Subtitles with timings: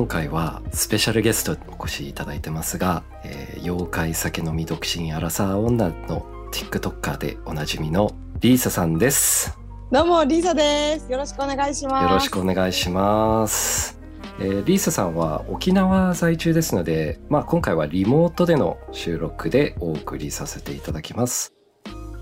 [0.00, 9.58] 今回はスペシャルゲストにお越しいただいてますが、えー妖怪酒飲み独身アラサー女の TikToker でおなじみのリーサさんです
[9.92, 11.12] どうもリーサです。
[11.12, 12.02] よろしくお願いします。
[12.04, 14.00] よろしくお願いします。
[14.40, 21.52] えーリーサさんは沖縄在住ですので、まあ、今回はリモートでの収録でお送りさせていただきます。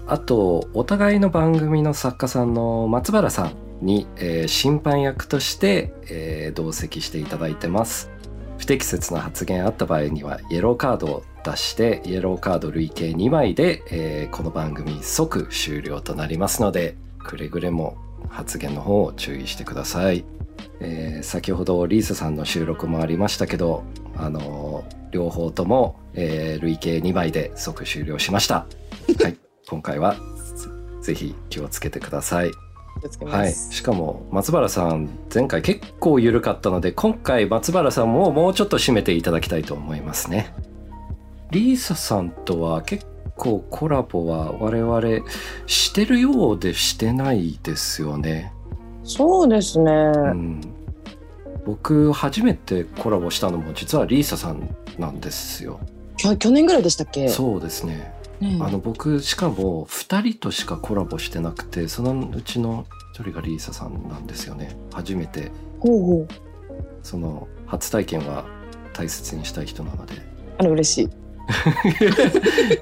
[0.09, 8.11] あとお互いの番組の作家さんの松原さんに、えー審判役として、えー同席していただいてます。
[8.59, 17.97] 不適切な発言あった場合にはイエローカードを出してイエローカード累計2枚で、えーこの番組即終了となりますのでくれぐれも
[18.29, 20.25] 発言の方を注意してください、
[20.81, 23.85] えー先ほどリーサさんの収録もありましたけど
[24.17, 28.67] あのー両方とも、えー累計2枚で即終了しました。
[29.23, 29.37] はい。
[29.69, 30.23] 今回はぜ
[31.01, 32.51] ぜひ気をつけてください。
[33.25, 33.53] はい。
[33.53, 40.55] しかも松原さん前回結構緩かったので今回松原さんももうちょっと締めていただきたいと思いますね。
[41.51, 45.25] リーサさんとは結構コラボは我々
[45.67, 48.53] してるようでしてないですよね、
[49.05, 49.93] そうですね。
[49.93, 50.61] うん、
[51.65, 55.81] 僕初めてコラボしたのも実はリーサさんなんですよ。
[56.39, 57.29] 去年ぐらいでしたっけ？
[57.29, 58.13] そうですね。
[58.41, 62.87] ねあの僕しかも2人としかコラボしてなくてそのうちの
[63.19, 64.77] 1人がリーサさんなんですよね。
[64.93, 65.51] 初めて。
[67.03, 68.45] その初体験は
[68.93, 70.15] 大切にしたい人なので。
[70.59, 71.11] あの嬉しい。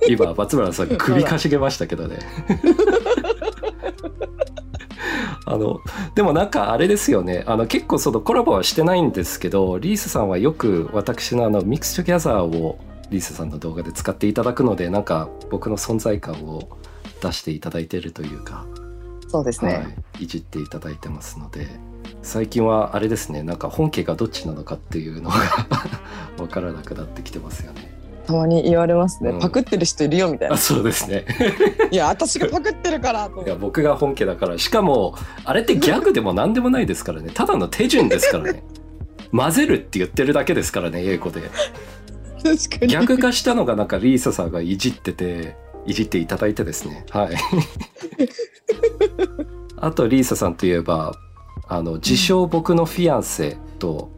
[0.13, 2.19] 今松村さん首かしげましたけどね。
[5.49, 5.81] あの
[6.17, 7.45] でもなんかあれですよね。
[7.47, 16.77] あの結構そのコラボはしてないんですけどりーささんはよく私のあの mix together をりーささんの動画で使っていただくのでなんか僕の存在感を
[17.23, 18.67] 出していただいているというか
[19.37, 19.75] そうですね。
[19.75, 19.81] は
[20.21, 21.67] い、いじっていただいてますので
[22.23, 25.37] 最近はあれですねなんか本家がどっちなのかっていうのが
[26.39, 27.95] 分からなくなってきてますよね。
[28.27, 29.31] たまに言われますね。
[29.31, 30.57] うんパクってる人いるよみたいあな。
[30.57, 31.27] そうですね
[31.93, 33.47] いや私がパクってるからとい。
[33.49, 35.15] や僕が本家だからしかも
[35.45, 38.63] あれってギャグでも何でもないですからねただの手順ですからね
[39.31, 41.43] 混ぜるって言ってるだけですからね英語で
[42.43, 42.93] 確かに。
[42.93, 47.37] 逆化したのがなんかリーサさんがいじってていじっていただいてですねはい
[49.77, 51.15] あとリーサさんといえば
[51.69, 54.11] あの自称僕のフィアンセと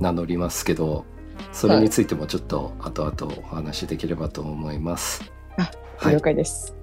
[0.00, 1.04] 名乗りますけど
[1.52, 5.30] それについてもちょっと後々お話しできればと思います。
[5.58, 6.74] あはい了解です。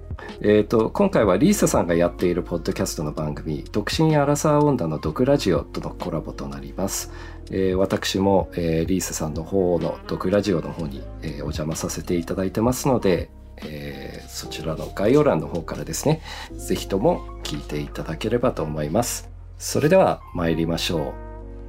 [0.42, 7.10] えー、と今回はリーサさんがやっているポッドキャストの番組「独身アラサー女の毒ラジオ」とのコラボとなります、
[7.50, 13.30] えー私も、えーリーサさんの方の毒ラジオの方に、えーお邪魔させていただいてますので、
[13.64, 16.22] えーそちらの概要欄の方からですね
[16.56, 19.28] ぜひとも聞いていただければと思います。
[19.58, 21.12] それでは参りましょ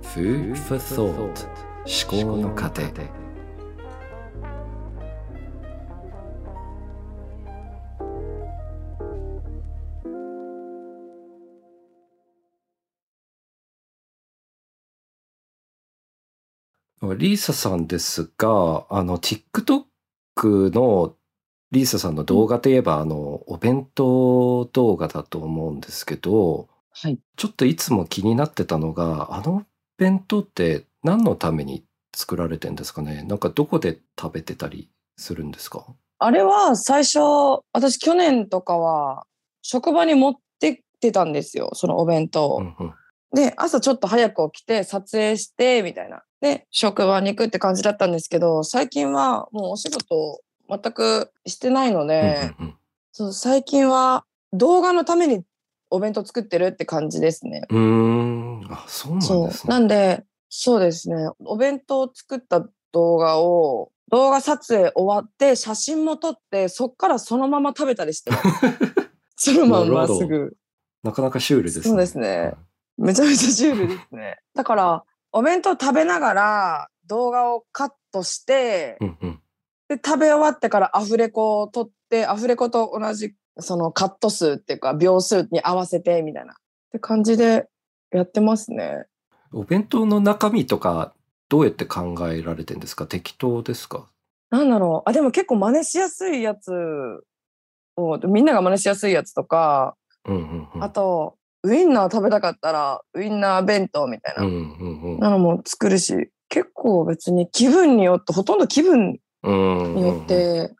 [0.04, 0.06] う。
[0.06, 1.48] Food for Thought
[1.86, 2.92] 思考の糧。
[17.18, 19.84] リーサさんですが、あの、TikTok
[20.74, 21.16] の
[21.72, 27.18] リーサさんの動画といえば、あの、お弁当動画だと思うんですけど、はい。
[27.38, 29.64] ちょっといつも気になってたのが、あの
[29.98, 33.24] 弁当って何のために作られてんですかね？
[33.24, 35.86] なんかどこで食べてたりするんですか？
[36.20, 37.20] あれは最初
[37.72, 39.26] 私去年とかは
[39.62, 42.58] 職場に持ってってたんですよそのお弁当を。
[42.58, 42.94] うんうん。
[43.34, 46.24] で、朝ちょっと早く起きて撮影して、みたいな。
[46.42, 50.42] で、職場に行くって感じだったんですけど、最近はもうお仕事
[50.72, 52.76] 全くしてないので、うんうん
[53.14, 54.24] そう最近は
[54.54, 55.44] 動画のために
[55.90, 57.64] お弁当作ってるって感じですね。
[57.70, 58.68] うん。
[58.70, 59.20] あ、そうなん。
[59.20, 59.70] ですね。
[59.70, 61.30] なんで、そうですね。
[61.44, 68.44] お弁当を作った動画を、動画撮影終わって、写真も撮って、そっからそのまま食べたりしてます。
[69.54, 70.56] そのまんますぐ。
[71.04, 71.84] なかなかシュールですね。
[71.84, 72.54] そうですね
[72.98, 74.38] めちゃめちゃシュールですね。
[74.56, 75.04] だから、
[75.34, 79.41] お弁当食べながら動画をカットして、うんうん。
[79.92, 86.54] で、食べ終わってからアフレコを取って、アフレコと同じ、そのカット数っていうか、秒数に合わせて、みたいな。
[86.54, 86.56] っ
[86.94, 87.68] て感じで
[88.12, 89.06] やってますね。
[89.52, 91.14] お弁当の中身とか、
[91.50, 93.06] どうやって考えられてんですか？
[93.06, 94.08] 適当ですか？
[94.50, 95.10] なんだろう。
[95.10, 96.72] あ、でも結構真似しやすいやつ
[97.98, 100.84] を、みんなが真似しやすいやつとか、うんうんうん。
[100.84, 105.20] あと、ウインナー食べたかったら、ウインナー弁当みたいな、うんうんうん。
[105.20, 110.76] なのも作るし、結構別に気分によって、ほとんど気分うんによって、っ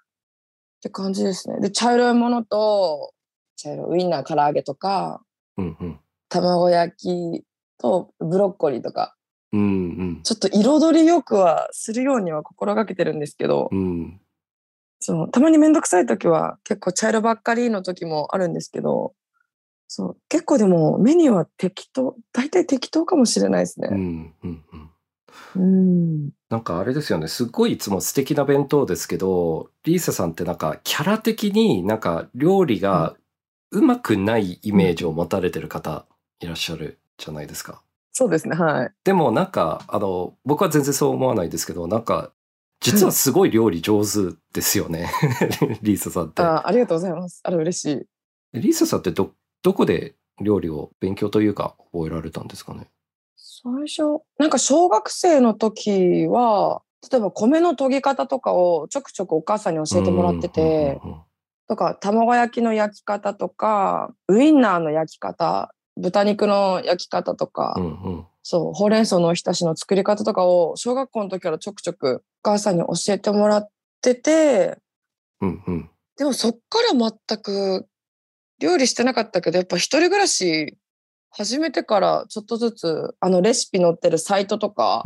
[0.82, 1.60] て感じですね。
[1.60, 3.14] で、茶色いものと、
[3.56, 5.22] 茶色いウインナー唐揚げとか、
[5.58, 6.00] うんうん。
[6.30, 7.44] 卵焼き
[7.78, 9.16] とブロッコリーとか、
[9.52, 10.22] うんうん。
[10.24, 14.22] ちょっと彩りよくはするようには心がけてるんですけど、うん。
[15.00, 19.14] そうたまにめんどくさい時は結構茶色ばっかりの時もあるんですけど、
[19.88, 24.34] そう結構でもメニューは適当、大体適当かもしれないですうんね。
[24.44, 24.90] うんうん。
[25.56, 26.30] うん。
[26.50, 27.28] なんかあれですよね。
[27.28, 33.16] すっごいいつも素敵な弁当ですけど、リーサさんってなんかキャラ的になんか料理が
[33.72, 36.06] うまくないイメージを持たれてる方
[36.40, 37.82] いらっしゃるじゃないですか。
[38.12, 38.92] そうですね、はい。
[39.06, 42.32] でもなんか、あの、僕は全然そう思わないですけど、なんか、
[42.82, 45.10] 実はすごい料理上手ですよね。
[45.82, 46.42] リーサさんって。
[46.42, 47.40] あありがとうございます。
[47.44, 48.08] あら、嬉し
[48.54, 48.60] い。
[48.60, 52.90] リーサさんってど、どこで料理を勉強というか覚えられたんですかね？
[53.64, 56.82] 最初、なんか小学生の時は、
[57.12, 61.00] 例えば米の研ぎ方とかをちょくちょくお母さんに教えてもらってて、
[61.68, 68.26] とか卵焼きの焼き方とか、ウインナーの焼き方、豚肉の焼き方とか、うんうん。
[68.44, 73.70] そう、ほうれん草のおひたしの作り方とかを小学校の時からちょくちょくお母さんに教えてもらっ
[74.02, 74.78] てて、
[75.42, 75.90] うんうん。
[76.18, 76.60] でもそっか
[76.94, 77.88] ら全く
[78.60, 80.78] 料理してなかったけど、やっぱ一人暮らし
[81.32, 85.04] 始めてからちょっとずつあのレシピ載ってるサイトとか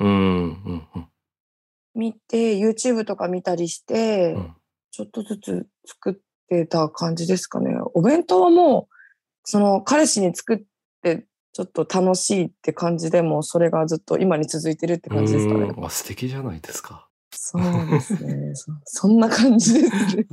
[1.93, 4.55] 見て、YouTube とか見たりして、うん
[4.91, 6.15] ちょっとずつ作っ
[6.47, 7.75] てた感じですかね。
[7.95, 8.95] お弁当はもう、
[9.43, 10.61] その彼氏に作っ
[11.03, 15.65] てちょっと楽しいって感じでもうそれがずっと今に続いてるって感じですかね。
[15.65, 17.09] うんあ素敵じゃないですか。
[17.31, 18.55] そうですね。
[18.55, 20.27] そそんな感じですね。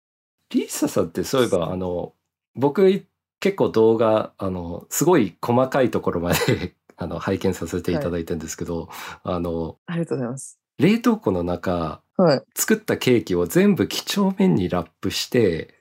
[0.48, 2.14] リーサさんってそういえば、あの、
[2.54, 3.04] 僕
[3.46, 8.88] 結構動画、あの、すごい細かいところまで あの拝見させていただいてるんですけど、
[9.22, 10.58] あの、ありがとうございます。
[10.78, 12.42] 冷凍庫の中、はい。
[12.56, 15.74] 作ったケーキを全部几帳面にラップして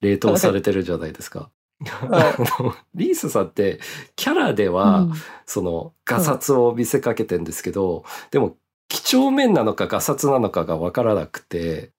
[0.00, 1.50] 冷凍されてるじゃないですか。
[1.84, 3.78] は あのリースさんって
[4.16, 5.12] キャラでは、うん
[5.46, 8.02] そのガサツを見せかけてんですけど、
[8.32, 8.56] でも
[8.88, 11.92] 几帳面なのかガサツなのかが分からなくて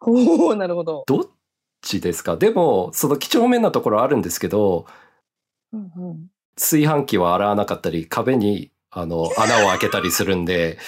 [0.00, 1.04] おおなるほど。
[1.06, 1.28] どっ
[1.82, 2.36] ちですか？
[2.36, 4.86] でもその几帳面なところあるんですけど
[5.72, 6.26] うんうん。
[6.56, 10.78] 炊飯器は洗わなかったり壁にあの穴を開けたりするんで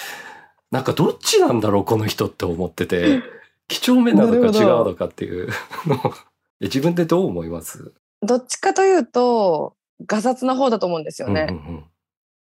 [0.69, 3.21] なんかどっちなんだろうこの人って思ってて
[3.67, 5.49] 几帳面なのか違うのかっていう。
[6.61, 7.93] 自分でどう思います？
[8.21, 11.47] どっちかというと、ガサツな方だと思うんですよね。
[11.49, 11.83] うんうん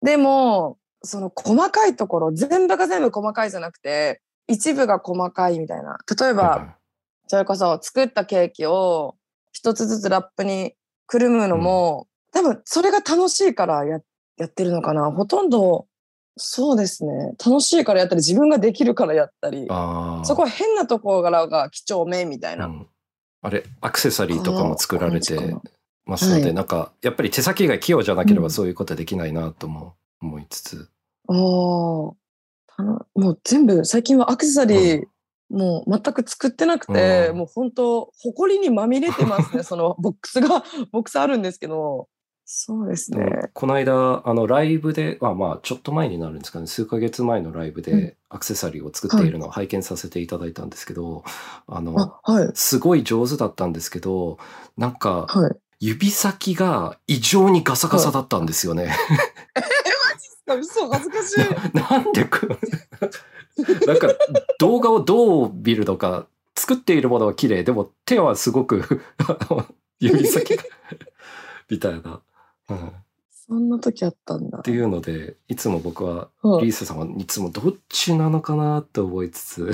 [0.03, 5.99] でも、その細かいところ、全部が全部細かいじゃなくて、一部が細かいみたいな。
[6.19, 6.75] 例えば、うんはい
[7.31, 9.15] それこそ作ったケーキを
[9.53, 10.73] 一つずつラップに
[11.07, 14.01] くるむのも、多分それが楽しいからや
[14.35, 15.09] やってるのかな。
[15.11, 15.87] ほとんど、
[16.35, 17.33] そうですね。
[17.39, 19.65] 楽しいからやったり、自分ができるからやったり、
[20.25, 22.65] そこは変なところが几帳面みたいな。
[22.65, 22.87] うん
[23.43, 25.55] あれアクセサリーとかも作られて
[26.05, 30.89] ますので、はいなんかやっぱり手先が器用じゃなければうんそういうことはできないなとも思いつつ、
[31.29, 31.35] ああ。
[32.75, 35.03] たのもう全部、最近はアクセサリー、
[35.51, 39.63] もう全く作ってなくて、うんもう本当、埃にまみれてますね。
[39.63, 42.07] そのボックスが、ボックスあるんですけど、
[42.45, 43.49] そうですね。
[43.53, 51.23] この間あのライブであまあちょっと前になるんですかね数ヶ月前のライブうんでアクセサリーを作っているのを拝見させていただいたんですけど、
[51.67, 52.51] あのあ、はい。
[52.53, 54.37] すごい上手だったんですけど
[54.77, 55.51] なんかはい。
[55.79, 58.91] 指先が異常にガサガサだったんですよね。
[60.59, 61.39] 嘘、恥ずかしい。
[61.77, 62.59] なんでこう
[63.87, 64.09] なんか
[64.59, 69.01] 動画をどう見るのか作っているものは綺麗でも手はすごく
[69.99, 70.63] 指先が
[71.69, 72.21] みたいな、
[72.69, 72.87] うん。
[72.87, 72.91] っ
[73.51, 74.59] そんな時あったんだ。
[74.59, 79.71] ていうのでいつも僕ははいリースさんはいつもどっちなのかなと思いつつ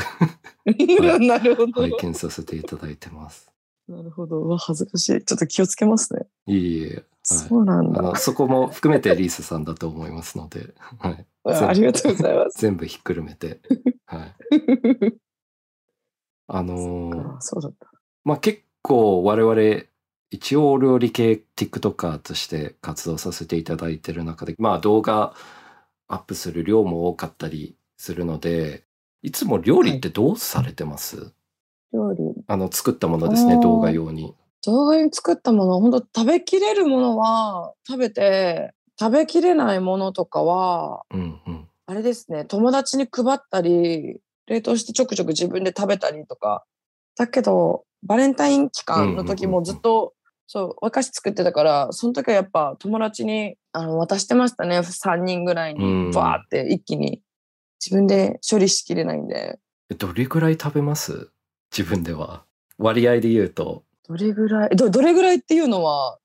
[0.66, 1.82] なるほど。
[1.84, 3.52] 拝見させていただいてます。
[3.88, 4.42] なるほど。
[4.42, 5.24] うわ、恥ずかしい。
[5.24, 6.26] ちょっと気をつけますね。
[6.48, 8.16] いえいえ、はい、そうなんだ。
[8.16, 12.60] そこも含めてリースさんだと思いますので、はい、ありがとうございます。
[12.62, 13.60] 全部ひっくるめて、
[14.06, 14.36] はい、
[16.48, 17.92] あのーあそうだった。
[18.24, 19.84] まあ結構我々
[20.30, 25.34] 一応お料理系 TikToker として活動させていただいてる中でまあ動画
[26.08, 28.84] アップする量も多かったりするので
[29.24, 31.34] いつも料理ってどうされてます、
[31.94, 32.20] 料理。
[32.48, 34.36] あの、作ったものですね、動画用に。
[34.66, 41.68] 動画に作ったもの、本当食べきれるものは食べて、食べきれないものとかは、うんうん。
[41.86, 46.66] あれですね、友達に配ったり、冷凍してちょくちょく自分で食べたりとか。
[47.18, 50.14] だけど、バレンタイン期間の時もずっと、
[50.48, 54.80] そう、お菓子作ってたから、その時はやっぱ友達にあの渡してましたね。
[54.80, 57.22] 3人ぐらいうんに、バーって一気に。
[57.84, 59.60] 自分で処理しきれないんで。
[59.90, 61.30] えどれぐらい食べます？
[61.76, 62.44] 自分では。
[62.78, 66.18] 割合で言うと、どれぐらい、ど、どれぐらいっていうのは、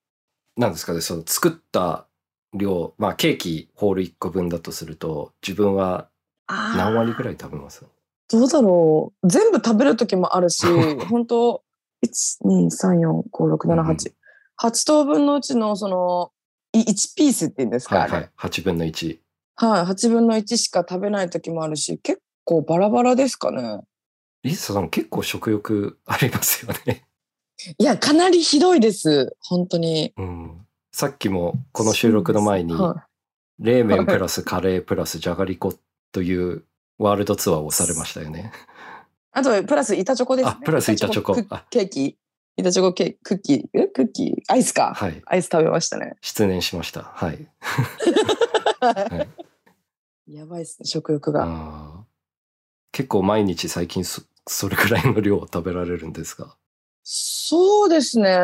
[0.56, 2.06] なんですかね、その作った
[2.54, 6.08] 量、まあケーキホール1個分だとすると、自分は
[6.48, 7.84] 何割ぐらい食べます？
[8.30, 9.28] どうだろう。
[9.28, 10.66] 全部食べる時もあるし、
[11.10, 11.62] 本当
[12.04, 14.12] 1、2、3、4、5、6、7、8。
[14.60, 16.32] 8等分のうちの、その、
[16.72, 18.30] い1ピースって言うんですか、はいはい。
[18.38, 19.18] 8分の1。
[19.56, 23.80] はい、8分の1しか食べない時もあるし、結構バラバラですかね。
[24.42, 27.04] リサさん結構食欲ありますよね。
[27.78, 29.36] いや、かなりひどいです。
[29.40, 30.12] 本当に。
[30.16, 30.66] うん。
[30.92, 33.06] さっきもこの収録の前に、は
[33.58, 35.74] 冷麺プラスカレープラスじゃがりこ
[36.12, 36.64] という
[36.98, 38.52] ワールドツアーをされましたよね。
[39.32, 40.56] あと、プラス板チョコです、ね。
[40.60, 42.18] あプラス板チョコケーキ。
[42.58, 44.92] 板チョコケーキ、クッキー、えクッキー、アイスか。
[44.94, 45.22] はい。
[45.24, 46.16] アイス食べましたね。
[46.20, 47.04] 失念しました。
[47.04, 47.48] はい。
[50.28, 52.04] やばいっすね、食欲が。
[52.92, 56.54] 結構毎日最近そそれくらいの量を食べられるんですが。
[57.02, 58.36] そうですね。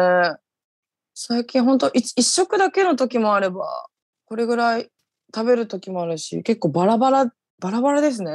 [1.30, 3.86] 最近本当一一食だけの時もあれば、
[4.24, 4.88] これぐらい
[5.34, 7.30] 食べる時もあるし、結構バラバラ、
[7.60, 8.30] バラバラですね。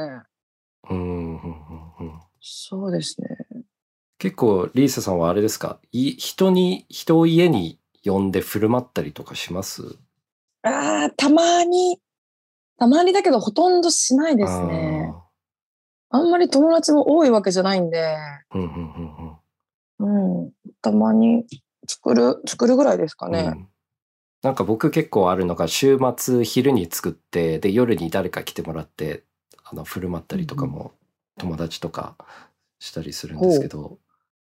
[0.88, 2.20] うんうんうんうん。
[2.40, 3.26] そうですね。
[4.18, 5.80] 結構リーサさんはあれですか？
[5.90, 9.82] い人に人を家に呼んで振る舞ったりとかします？
[10.62, 11.98] ああ、たまに、
[12.78, 15.12] たまにだけどほとんどしないですね。
[16.10, 18.16] あんまり友達も多いわけじゃないんで、
[18.54, 18.62] うん
[19.98, 20.42] うん。
[20.42, 21.44] うん、たまに
[21.86, 23.40] 作る、作るぐらいですかね。
[23.40, 23.68] うんうん
[24.42, 29.24] なんか僕結構あるのが週末昼に作ってで夜に誰か来てもらって
[29.64, 30.92] あの振る舞ったりとかも
[31.38, 32.14] 友達とか
[32.78, 33.98] したりするんですけど、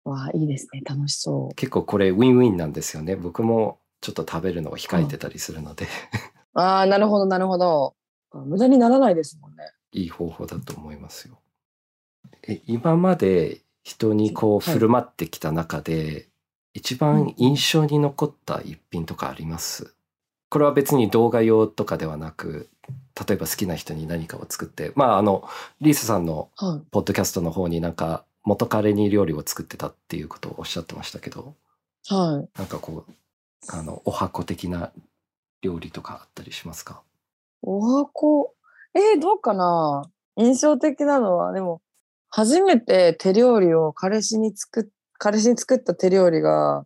[0.04, 0.82] わあ、いいですね。
[0.84, 1.56] 楽しそう。
[1.56, 5.88] 結構これウィンウィンなんですよね僕もちょっと食べるのを控えてたりするので、
[6.56, 7.96] ああ、なるほど、なるほど。
[8.34, 9.64] 無駄にならないですもんね。
[9.92, 11.40] いい方法だと思いますよ。
[12.48, 16.30] え今まで人にこうはい振る舞ってきた中で、
[16.74, 19.94] 一番印象に残った一品とかあります？
[20.50, 22.70] これは別に動画用とかではなく
[23.28, 25.48] 例えば好きな人に何かを作ってまああの
[25.82, 26.88] リースさんのはい。
[26.92, 31.56] ポッドキャストの方になんか元彼に料理を作ってたっていうことをおっしゃってましたけど
[32.10, 32.60] はい。
[32.60, 33.14] なんかこう
[33.70, 34.92] あのお箱的な
[35.62, 37.02] 料理とかあったりしますか？
[37.62, 38.54] お箱、
[38.94, 40.04] えー、どうかな？
[40.36, 41.82] 印象的なのは、でも、
[42.30, 44.84] 初めて手料理を彼氏に作っ、
[45.24, 46.86] 彼氏に作った手料理が、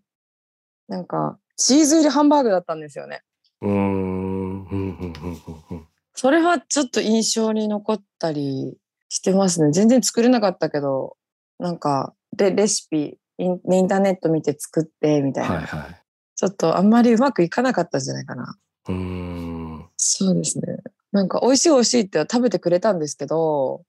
[0.87, 3.23] なんか、チーズ入りハンバーグだったんですよね。
[3.61, 8.77] うーんうんうんうんうんうんそれはちょっと印象に残ったり
[9.09, 9.71] してますね。
[9.71, 11.17] 全然作れなかったけど、
[11.57, 15.55] なんか、で、レシピ、インインターネット見て作って、みたいな。
[15.55, 15.95] はいはい
[16.35, 18.55] ちょっとあんまりうまくいかなかったんじゃないかな。
[18.87, 20.77] うーんそうですね。
[21.11, 23.83] なんか美味しい美味しいって食べてくれたんですけど、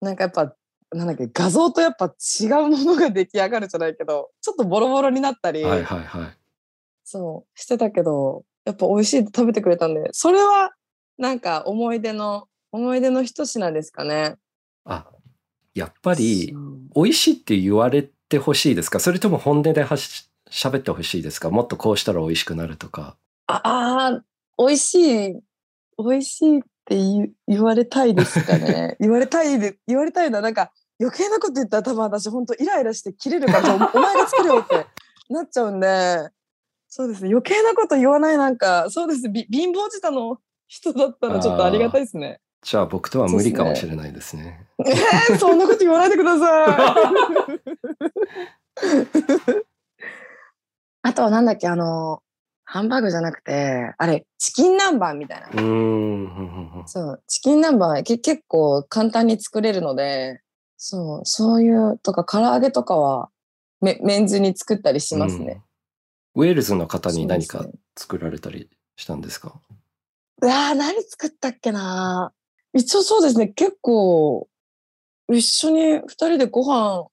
[0.00, 0.54] なんかやっぱ、
[0.92, 2.06] なんだっけ、画像とやっぱ
[2.40, 6.36] 違うものが出来上がるじゃないけど、 ちょっとボロボロになったり、はいはいはい。
[7.04, 10.72] そう、してたけど、やっぱ美味しいって食べてくれたんで、それは
[11.18, 14.36] なんか思い出の、思い出の一品ですかね。
[14.84, 15.06] あ
[15.74, 16.54] やっぱり
[16.94, 19.00] 美味しいって言われてほしいですか？
[19.00, 21.50] それとも本音ではし喋ってほしいですか？
[21.50, 23.16] もっとこうしたら美味しくなるとか。
[23.46, 24.94] ああー、美味し
[25.28, 25.40] い、
[25.98, 28.96] 美味しいって言言われたいですかね。
[29.00, 30.40] 言われたいで、言われたいな。
[30.40, 34.86] なんか余計なこと言ったら多分私本当イライラして切れるから、お お前が作れよって
[35.28, 36.30] なっちゃうんで、
[36.88, 37.28] そうですね。
[37.30, 39.28] 余計なこと言わないなんか、そうです。
[39.28, 42.40] び貧乏舌の人だったらちょっとありがたいですね。
[42.62, 46.66] じゃあ僕とは無理かもしれないですねえー、そんなこと言わないでください。
[51.02, 52.22] あとはなんだっけ、あの、
[52.70, 55.48] ハンバーグじゃなくて、あれ、チキン南蛮みたいな。
[55.48, 60.42] うーんそう、チキン南蛮け結構簡単に作れるので、
[60.76, 63.30] そう、そういうとか唐揚げとかは
[63.80, 65.62] メメンズに作ったりしますね。
[66.34, 67.64] ウェールズの方に何か
[67.96, 69.62] 作られたりしたんですか？
[70.42, 72.34] うわー何作ったっけな
[72.74, 74.46] 一応そうですね、結構
[75.32, 77.06] 一緒に二人でご飯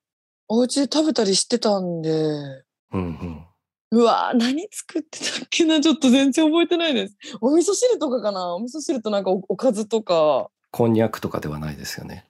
[0.50, 3.45] お家で食べたりしてたんで、うんうん
[3.92, 7.15] うわー何作ってたっけなちょっと全然覚えてないです。
[7.42, 10.50] お味噌汁とかかなお味噌汁となんかおおかずとか。
[10.72, 12.25] こんにゃくとかではないですよね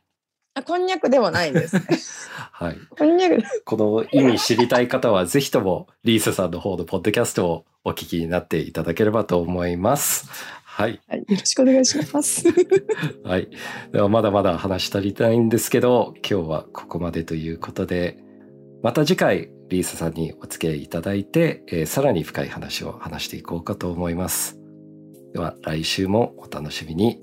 [0.57, 1.75] あこんにゃくではないです。
[2.53, 2.77] はい。
[2.97, 3.43] こんにゃく。
[3.65, 10.29] この意味知りたい方は、ぜひともリーサさんの方のポッドキャストをお聞きになっていただければと思います。
[10.63, 11.01] はい。
[11.09, 12.45] はい、よろしくお願いします。
[13.25, 13.49] はい。
[13.91, 18.17] ではまだまだ話し足りないんですけど、今日はここまでということで、
[18.81, 24.59] また次回、リーサさんにお付き合いいただいて、えーさらに深い話を話していこうかと思います。
[25.33, 27.21] では来週もお楽しみに。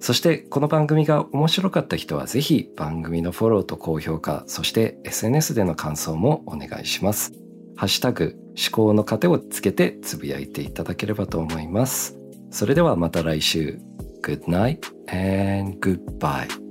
[0.00, 7.32] そしてこの番組が面白かった人はぜひ番組のフォローと高評価、そして SNS での感想もお願いします。
[7.76, 12.18] ハッシュタグ思考の糧をつけてつぶやいていただければと思います。
[12.50, 13.80] それではまた来週。
[14.22, 16.63] Good night and goodbye.